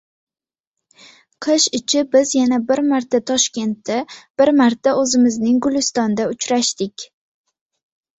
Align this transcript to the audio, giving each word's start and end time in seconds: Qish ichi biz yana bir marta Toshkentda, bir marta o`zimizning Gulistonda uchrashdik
Qish 1.45 1.65
ichi 1.79 1.99
biz 2.15 2.31
yana 2.37 2.57
bir 2.71 2.81
marta 2.91 3.19
Toshkentda, 3.31 3.97
bir 4.43 4.51
marta 4.61 4.95
o`zimizning 5.03 5.61
Gulistonda 5.67 6.27
uchrashdik 6.33 7.07